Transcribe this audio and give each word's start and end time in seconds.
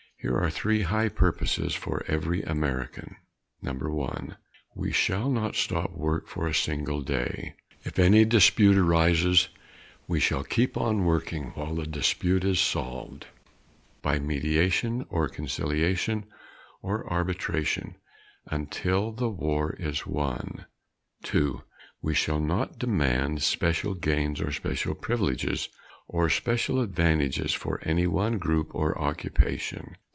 Here 0.23 0.37
are 0.37 0.51
three 0.51 0.83
high 0.83 1.09
purposes 1.09 1.73
for 1.73 2.05
every 2.07 2.43
American: 2.43 3.15
1. 3.61 4.37
We 4.75 4.91
shall 4.91 5.31
not 5.31 5.55
stop 5.55 5.93
work 5.93 6.27
for 6.27 6.45
a 6.45 6.53
single 6.53 7.01
day. 7.01 7.55
If 7.81 7.97
any 7.97 8.23
dispute 8.25 8.77
arises 8.77 9.49
we 10.07 10.19
shall 10.19 10.43
keep 10.43 10.77
on 10.77 11.05
working 11.05 11.45
while 11.55 11.73
the 11.73 11.87
dispute 11.87 12.43
is 12.43 12.59
solved 12.59 13.25
by 14.03 14.19
mediation, 14.19 15.07
or 15.09 15.27
conciliation 15.27 16.25
or 16.83 17.03
arbitration 17.11 17.95
until 18.45 19.13
the 19.13 19.27
war 19.31 19.75
is 19.79 20.05
won. 20.05 20.67
2. 21.23 21.63
We 22.03 22.13
shall 22.13 22.39
not 22.39 22.77
demand 22.77 23.41
special 23.41 23.95
gains 23.95 24.39
or 24.39 24.51
special 24.51 24.93
privileges 24.93 25.69
or 26.07 26.29
special 26.29 26.79
advantages 26.79 27.53
for 27.55 27.81
any 27.83 28.05
one 28.05 28.37
group 28.37 28.75
or 28.75 28.95
occupation. 28.99 29.95